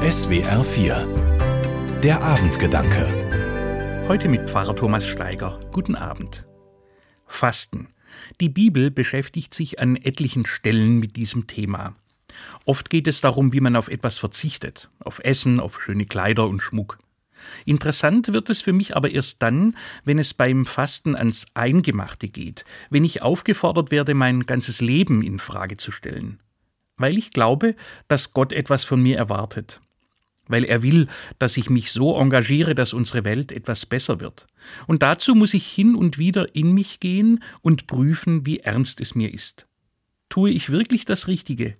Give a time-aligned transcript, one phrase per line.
[0.00, 5.60] SWR 4 Der Abendgedanke Heute mit Pfarrer Thomas Steiger.
[5.72, 6.48] Guten Abend.
[7.26, 7.88] Fasten.
[8.40, 11.96] Die Bibel beschäftigt sich an etlichen Stellen mit diesem Thema.
[12.64, 16.60] Oft geht es darum, wie man auf etwas verzichtet, auf Essen, auf schöne Kleider und
[16.60, 16.98] Schmuck.
[17.66, 22.64] Interessant wird es für mich aber erst dann, wenn es beim Fasten ans Eingemachte geht,
[22.88, 26.40] wenn ich aufgefordert werde, mein ganzes Leben in Frage zu stellen.
[26.96, 27.76] Weil ich glaube,
[28.08, 29.82] dass Gott etwas von mir erwartet
[30.50, 31.06] weil er will,
[31.38, 34.46] dass ich mich so engagiere, dass unsere Welt etwas besser wird.
[34.86, 39.14] Und dazu muss ich hin und wieder in mich gehen und prüfen, wie ernst es
[39.14, 39.66] mir ist.
[40.28, 41.76] Tue ich wirklich das Richtige?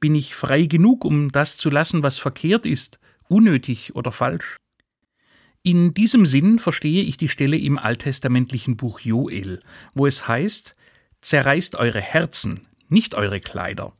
[0.00, 4.56] Bin ich frei genug, um das zu lassen, was verkehrt ist, unnötig oder falsch?
[5.62, 9.60] In diesem Sinn verstehe ich die Stelle im alttestamentlichen Buch Joel,
[9.94, 10.74] wo es heißt,
[11.22, 13.94] Zerreißt eure Herzen, nicht eure Kleider.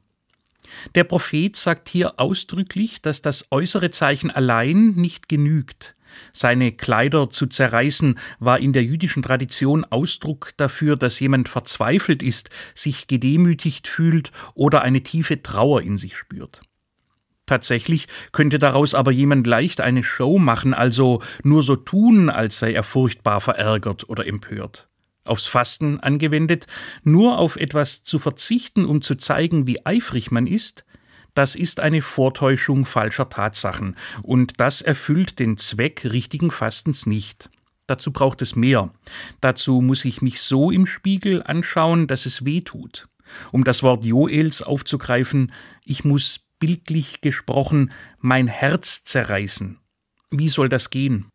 [0.95, 5.95] Der Prophet sagt hier ausdrücklich, dass das äußere Zeichen allein nicht genügt.
[6.33, 12.51] Seine Kleider zu zerreißen war in der jüdischen Tradition Ausdruck dafür, dass jemand verzweifelt ist,
[12.75, 16.63] sich gedemütigt fühlt oder eine tiefe Trauer in sich spürt.
[17.47, 22.73] Tatsächlich könnte daraus aber jemand leicht eine Show machen, also nur so tun, als sei
[22.73, 24.89] er furchtbar verärgert oder empört
[25.25, 26.67] aufs Fasten angewendet,
[27.03, 30.85] nur auf etwas zu verzichten, um zu zeigen, wie eifrig man ist,
[31.35, 37.51] das ist eine Vortäuschung falscher Tatsachen, und das erfüllt den Zweck richtigen Fastens nicht.
[37.87, 38.95] Dazu braucht es mehr.
[39.41, 43.09] Dazu muss ich mich so im Spiegel anschauen, dass es weh tut.
[43.53, 45.53] Um das Wort Joels aufzugreifen,
[45.85, 49.79] ich muss bildlich gesprochen mein Herz zerreißen.
[50.31, 51.27] Wie soll das gehen?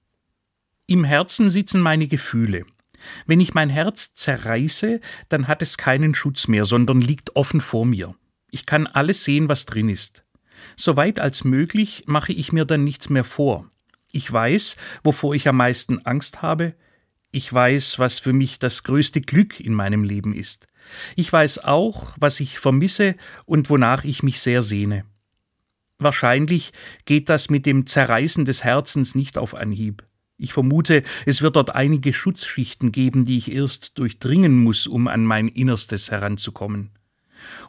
[0.88, 2.66] Im Herzen sitzen meine Gefühle.
[3.26, 7.86] Wenn ich mein Herz zerreiße, dann hat es keinen Schutz mehr, sondern liegt offen vor
[7.86, 8.16] mir.
[8.52, 10.24] Ich kann alles sehen, was drin ist.
[10.76, 13.70] Soweit als möglich mache ich mir dann nichts mehr vor.
[14.12, 16.74] Ich weiß, wovor ich am meisten Angst habe.
[17.32, 20.68] Ich weiß, was für mich das größte Glück in meinem Leben ist.
[21.16, 23.16] Ich weiß auch, was ich vermisse
[23.46, 25.06] und wonach ich mich sehr sehne.
[26.00, 26.72] Wahrscheinlich
[27.06, 30.09] geht das mit dem Zerreißen des Herzens nicht auf Anhieb.
[30.42, 35.26] Ich vermute, es wird dort einige Schutzschichten geben, die ich erst durchdringen muss, um an
[35.26, 36.92] mein Innerstes heranzukommen.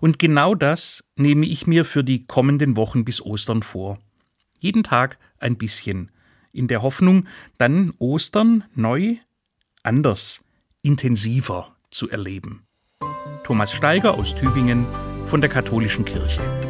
[0.01, 3.99] Und genau das nehme ich mir für die kommenden Wochen bis Ostern vor.
[4.61, 6.13] Jeden Tag ein bisschen,
[6.53, 7.27] in der Hoffnung,
[7.59, 9.17] dann Ostern neu,
[9.83, 10.45] anders,
[10.83, 12.63] intensiver zu erleben.
[13.43, 14.87] Thomas Steiger aus Tübingen
[15.27, 16.70] von der Katholischen Kirche.